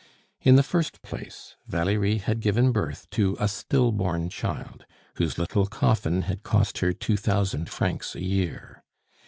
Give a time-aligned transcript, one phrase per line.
[0.41, 5.67] In the first place, Valerie had given birth to a still born child, whose little
[5.67, 8.83] coffin had cost her two thousand francs a year.